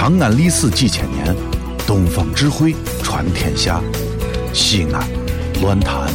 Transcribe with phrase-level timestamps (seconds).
[0.00, 1.36] 长安历史几千年，
[1.86, 3.82] 东方智慧传天下。
[4.54, 5.06] 西安，
[5.60, 6.10] 乱谈。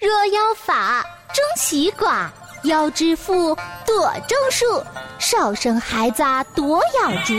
[0.00, 2.28] 若要法，种西瓜；
[2.64, 3.54] 要致富，
[3.86, 4.82] 多种树；
[5.20, 7.32] 少生孩子，多养猪。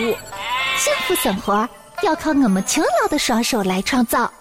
[0.77, 1.67] 幸福生活
[2.01, 4.31] 要靠我们勤劳的双手来创造。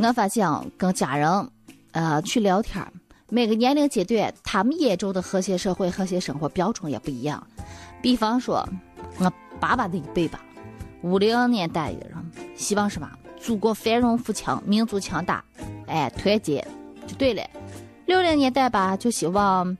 [0.00, 0.48] 我发现
[0.78, 1.50] 跟家人，
[1.92, 2.82] 呃，去聊天
[3.30, 7.46] 每个年龄阶段他们眼中的和谐社会、和谐生活标准也不一样。
[8.00, 8.66] 比方说，
[9.18, 10.40] 我爸爸那一辈吧，
[11.02, 12.16] 五零年代的人
[12.56, 13.08] 希望什么？
[13.38, 15.44] 祖国繁荣富强，民族强大，
[15.86, 16.66] 哎，团结
[17.06, 17.42] 就对了。
[18.06, 19.76] 六零年代吧，就希望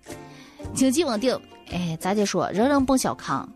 [0.74, 1.41] 经济稳定，
[1.71, 3.49] 哎，咱就说人人奔小康，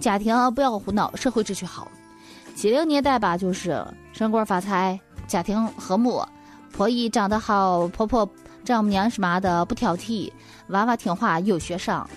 [0.00, 1.86] 家庭不要胡闹，社会秩序好。
[2.56, 4.98] 七零年代吧，就是升官发财。
[5.26, 6.22] 家庭和睦，
[6.72, 8.28] 婆姨长得好，婆婆
[8.64, 10.32] 丈母娘什么的不挑剔，
[10.68, 12.08] 娃娃听话有学上。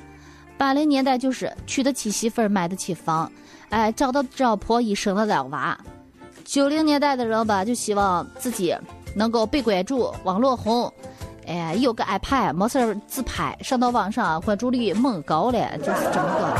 [0.57, 3.31] 八零年代就是娶得起媳妇儿，买得起房，
[3.69, 5.77] 哎，找得找婆姨，生得了娃。
[6.43, 8.75] 九零年代的人吧，就希望自己
[9.13, 10.91] 能够被关注，网络红，
[11.45, 16.57] 哎，有个 iPad，没事自拍上到网上，关注率猛高了，就是这么个。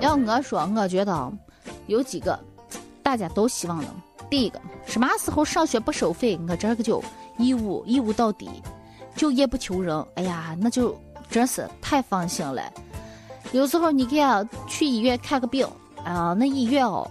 [0.00, 1.32] 要我说，我觉得
[1.86, 2.38] 有几个
[3.02, 3.86] 大家都希望的。
[4.30, 6.38] 第一个，什么时候上学不收费？
[6.48, 7.02] 我这个就
[7.38, 8.50] 义务义务到底，
[9.14, 10.04] 就业不求人。
[10.16, 10.98] 哎呀，那就
[11.30, 12.62] 真是太放心了。
[13.52, 15.66] 有时候你看去医院看个病，
[16.04, 17.08] 啊，那医院哦，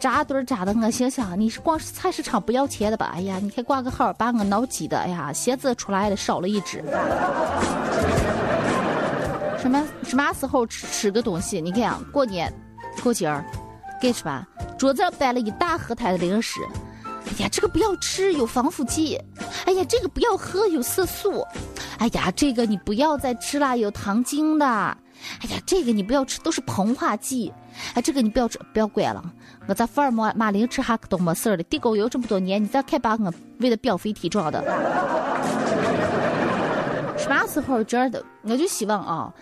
[0.00, 3.12] 扎堆扎的，我心想你是光菜市场不要钱的吧？
[3.14, 6.82] 哎呀，你看挂个号把我脑挤的，哎呀，鞋子出来了少了一只。
[9.58, 11.60] 什么什么时候吃吃个东西？
[11.60, 12.52] 你看过年
[13.02, 13.44] 过节儿
[14.00, 14.46] 该吃吧？
[14.82, 16.60] 桌子上摆了一大盒台的零食，
[17.24, 19.16] 哎呀，这个不要吃，有防腐剂；
[19.64, 21.46] 哎呀，这个不要喝，有色素；
[21.98, 27.52] 哎呀，这个你不要再吃了，有糖精的；哎呀，这个你不要吃，都是膨化剂；
[27.94, 29.22] 哎，这个你不要吃，不要管了。
[29.68, 34.60] 我在福尔摩马林吃哈可都没事儿了，地沟油这么多年，你再看把我喂的膘肥体壮的。
[37.16, 38.20] 什么时候觉得？
[38.42, 39.32] 我就希望啊，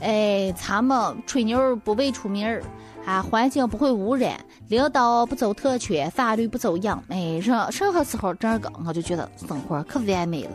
[0.00, 2.60] 哎，咱们吹牛不为出名儿。
[3.08, 4.38] 啊，环境不会污染，
[4.68, 10.50] 领导不走特权，法律不走样，哎，任任何时候这个我就觉得生活可完美了。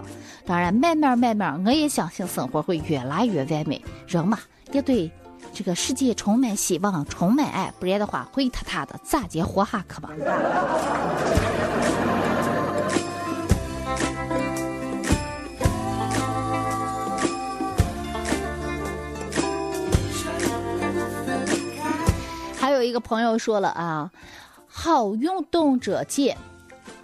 [0.45, 3.83] 当然，慢慢慢慢，我也相信生活会越来越完美。
[4.07, 4.37] 人嘛，
[4.71, 5.11] 也对
[5.51, 10.11] 这个世界充满希望，充满爱，不然的话，灰塌塌的，咋接活下去吧？
[22.93, 24.11] 个朋友说了啊，
[24.67, 26.37] 好运动者健，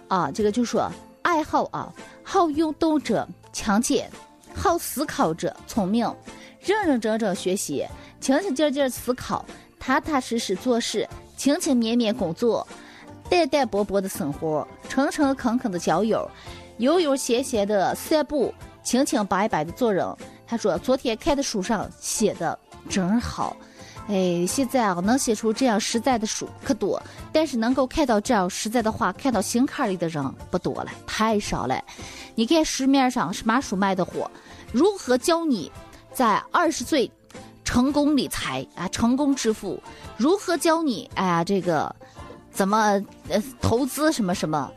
[0.08, 0.90] 啊，这个就说
[1.22, 1.92] 爱好啊，
[2.22, 4.10] 好运动者强健，
[4.54, 6.10] 好思考者聪明，
[6.60, 7.86] 认认真真学习，
[8.20, 9.44] 清清静静思考，
[9.78, 12.66] 踏踏实实做事，勤勤勉勉工作，
[13.28, 16.28] 淡淡薄薄的生活，诚诚恳恳的交友，
[16.78, 20.06] 悠悠闲闲的散步，清清白白的做人。
[20.46, 22.58] 他说昨天看的书上写的
[22.88, 23.56] 真好。
[24.10, 27.00] 哎，现在啊，能写出这样实在的书可多，
[27.32, 31.80] 但是能够看到这样实在的话，看到心坎里的人不多了，太少了。
[32.34, 34.28] 你看市面上什么书卖的火？
[34.72, 35.70] 如何教你
[36.12, 37.08] 在二十岁
[37.64, 39.80] 成功理财啊，成功致富？
[40.16, 41.94] 如何教你哎呀，这个
[42.50, 44.68] 怎么呃投资什么什么？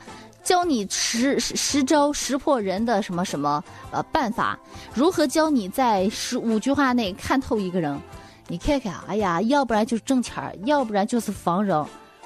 [0.43, 4.59] 教你十十招识破人的什么什么呃办法？
[4.93, 7.99] 如何教你在十五句话内看透一个人？
[8.49, 11.77] 你看看，哎呀，要不然就是挣钱儿，要不然就是防人。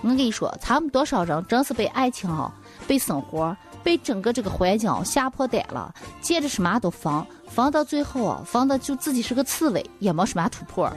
[0.01, 2.53] 我跟你说，他们多少人真是被爱情啊、
[2.87, 10.91] 被生活、被整个这个环境吓破胆了，见着什么都防，防到最后啊，防的就自己是个刺猬，也没什么突破。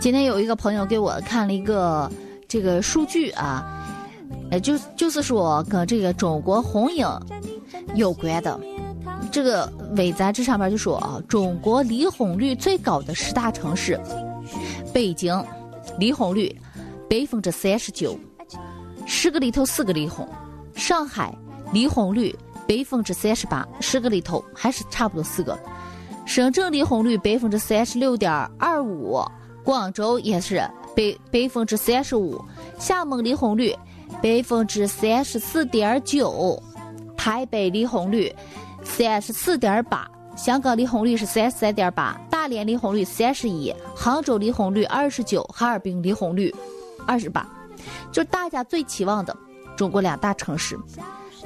[0.00, 2.10] 今天有一个朋友给我看了一个
[2.48, 3.74] 这个数据啊。
[4.50, 7.06] 哎，就就是说跟这个中国红影
[7.94, 8.58] 有关的，
[9.30, 14.00] 这个微杂志上面就说啊，中国离婚率最高的十大城市，
[14.92, 15.44] 北京
[15.98, 16.54] 离婚率
[17.10, 18.18] 百分之三十九，
[19.04, 20.26] 十个里头四个离婚；
[20.74, 21.34] 上海
[21.72, 22.34] 离婚率
[22.66, 25.54] 百分之三十八，十个里头还是差不多四个；
[26.24, 29.22] 深圳离婚率百分之三十六点二五，
[29.62, 30.56] 广州也是
[30.96, 32.42] 百百分之三十五，
[32.78, 33.76] 厦门离婚率。
[34.22, 36.60] 百分之三十四点九，
[37.16, 38.34] 台北离婚率
[38.82, 46.54] 三十四点八，香港离婚率是三十三点八，大连离婚率三十一，杭州离婚率二十九，哈尔滨离婚率
[47.06, 47.46] 二十八，
[48.10, 49.36] 就大家最期望的
[49.76, 50.78] 中国两大城市，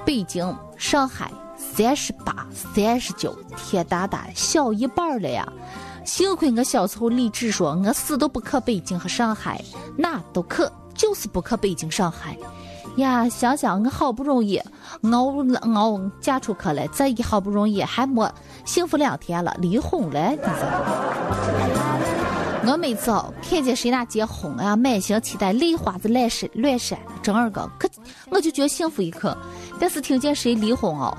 [0.04, 5.46] 北京、上海三十八、三十九，天大大小一半了呀！
[6.04, 9.62] 幸亏我小时候立志说，我死都不可北京和上海，
[9.96, 10.72] 哪都克，
[11.02, 12.38] 就是不可北京、上海。
[12.96, 14.56] 呀，想想我好不容易
[15.10, 15.34] 熬
[15.74, 18.32] 熬嫁出去了，这一好不容易还没
[18.64, 20.52] 幸福两天了，离婚了，你知道？
[22.64, 27.88] 我每次哦看见谁那结婚啊，满心期待，泪花子乱闪乱闪，真二个，可
[28.30, 29.36] 我就觉得幸福一刻。
[29.80, 31.12] 但是听见谁离婚哦，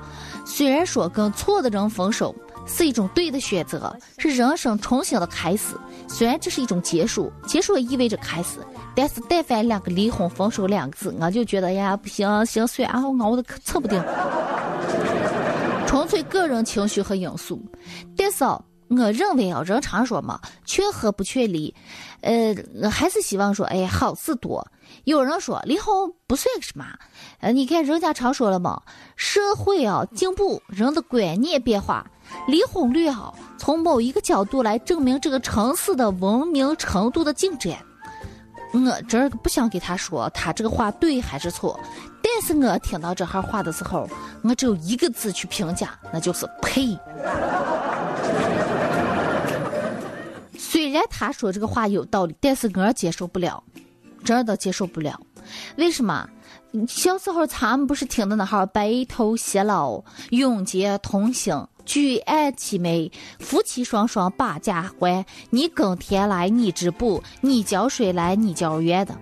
[0.45, 2.33] 虽然说跟错的人分手。
[2.65, 5.75] 是一种对的选择，是人生重新的开始。
[6.07, 8.60] 虽然这是一种结束，结束也意味着开始。
[8.95, 14.01] 但是但凡两个离婚、分手两个字，我就觉得呀，不行，心酸啊，熬的可测不定。
[15.88, 17.62] 纯粹个人情绪和因素。
[18.15, 18.45] 但是，
[18.89, 21.74] 我认为啊，人常说嘛，劝和不劝离。
[22.21, 22.56] 呃，
[22.89, 24.65] 还是希望说，哎，好事多。
[25.06, 25.94] 有人说离婚
[26.27, 26.85] 不算什么，
[27.39, 28.81] 呃，你看人家常说了嘛，
[29.15, 32.06] 社会啊进步，人的观念变化。
[32.47, 37.77] 离婚率啊，从某一个角度来证明这个城市的文明程度的进展。
[38.74, 41.79] 我这儿不想给他说他这个话对还是错，
[42.24, 44.09] 但是我听到这号话的时候，
[44.44, 46.97] 我只有一个字去评价，那就是呸。
[50.57, 53.63] 虽然他说这个话有道理，但是我接受不了，
[54.24, 55.19] 真的接受不了。
[55.77, 56.27] 为什么？
[56.88, 61.54] 小时候咱们不是听的那号白头偕老，永结同心。
[61.86, 65.24] 举案齐眉，夫妻双双把家还。
[65.51, 69.15] 你耕田来，你织布；你浇水来，你浇园的。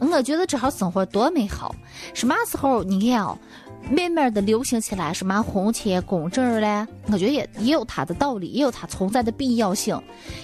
[0.00, 1.74] 我觉得这号生活多美好。
[2.12, 3.38] 什么时候你看哦，
[3.88, 6.86] 慢慢的流行起来什么婚前公证嘞？
[7.06, 10.00] 我觉得也也有它的道理，也有它存在的必要性，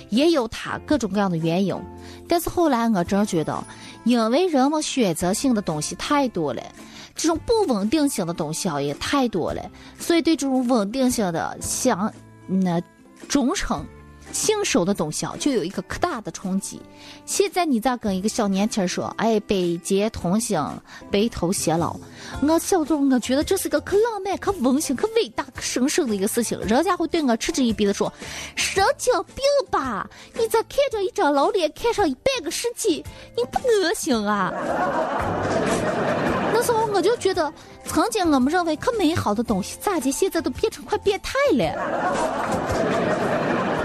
[0.09, 1.75] 也有它各种各样的原因。
[2.29, 3.63] 但是后来我真觉得，
[4.05, 6.63] 因为人们选择性的东西太多了。
[7.15, 12.13] 这种不稳定性的东西啊也太多了，所以对这种稳定性的想
[12.47, 12.79] 那
[13.27, 13.83] 忠诚、
[14.33, 16.81] 信守的东西啊，就有一个可大的冲击。
[17.25, 20.61] 现在你咋跟一个小年轻说，哎，百结同心，
[21.11, 21.97] 白头偕老？
[22.43, 28.13] 我小时候我觉得这是个可浪漫、可温馨、可伟大、可神圣的一个事情，人家会对我嗤之以鼻的说
[28.57, 30.09] ：“神经病吧？
[30.35, 33.05] 你咋看着一张老脸看上一半个世纪？
[33.37, 34.53] 你不恶心啊？”
[36.53, 37.53] 那时候我就觉得，
[37.85, 41.75] 曾经我们认为可美好的东西，咋的现在都变成快变态了？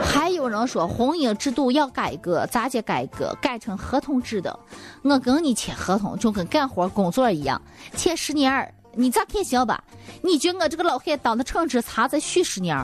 [0.03, 3.38] 还有人说婚姻制度要改革，咋的改革？
[3.39, 4.57] 改成合同制的。
[5.03, 7.61] 我跟你签合同就跟干活工作一样，
[7.95, 9.83] 签十年你咋看行吧？
[10.23, 12.75] 你觉我这个老汉当的称职，咱再续十年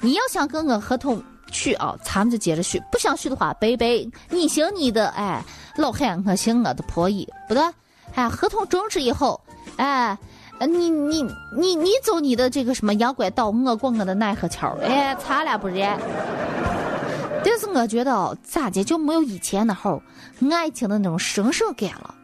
[0.00, 1.22] 你要想跟我合同
[1.52, 3.86] 续啊，咱们就接着续；不想续的话，拜拜。
[4.28, 5.40] 你行你的，哎，
[5.76, 7.62] 老汉我行我的，婆姨不对。
[8.14, 9.40] 哎，合同终止以后，
[9.76, 10.18] 哎，
[10.60, 11.22] 你你
[11.56, 15.98] 你你走你的这个什么阳关道，我过我的奈何桥，哎，咱俩不然。
[17.44, 20.00] 但是我觉得咋的就没有以前那会
[20.50, 22.14] 爱情的那种神圣感了。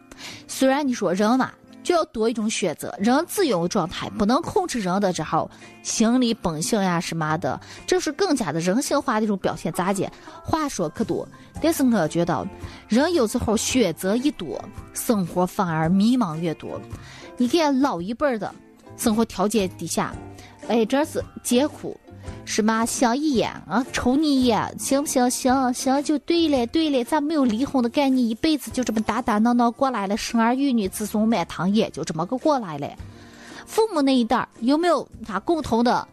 [0.48, 1.50] 虽然你说人嘛
[1.82, 5.50] 就要多一种选择，人自由状态不能控制人的这号
[5.82, 9.72] 心理本性呀什么的，这是更加的人性化的一种表现。
[9.72, 10.10] 咋的？
[10.42, 11.26] 话说可多。
[11.62, 12.46] 但是我觉得，
[12.88, 16.80] 人有时候选择一多，生活反而迷茫越多。
[17.36, 18.54] 你看老一辈儿的，
[18.96, 20.14] 生活条件低下，
[20.68, 21.98] 哎，这是艰苦，
[22.44, 22.84] 是吗？
[22.84, 25.30] 想一眼啊，瞅你一眼，行不行？
[25.30, 32.88] 行行就对了，对了，咱没有离婚的概念，一辈子就这么打打闹闹过来了，生儿育女，子孙满堂，也就这么个过来了。
[33.66, 36.06] 父母那一代有没有他共同的？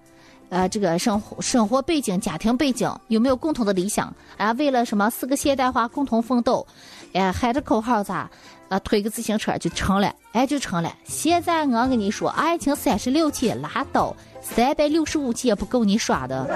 [0.50, 4.14] 呃，这个生活生活背景、家庭背景有没有共同的理想？
[4.38, 6.66] 啊，为了什么四个现代化共同奋斗？
[7.14, 8.30] 哎，喊着口号咋？
[8.70, 10.94] 啊，推个自行车就成了，哎，就成了。
[11.06, 16.46] 现在我跟你说，爱情三十六计，拉倒，三百六十五计也不够你耍的。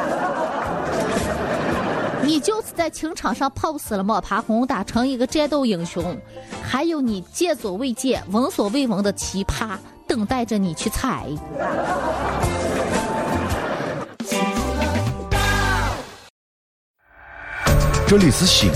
[2.23, 6.19] 你就是在情场上泡死了摸爬滚打成一个战斗英雄，
[6.61, 11.25] 还有你见所未见、闻所未闻的奇葩等待着你去踩。
[18.05, 18.75] 这里是西安，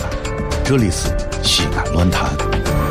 [0.67, 1.09] 这里是
[1.43, 2.84] 西安论坛。